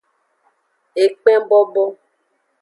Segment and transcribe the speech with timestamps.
[1.03, 1.85] Ekpen bobo.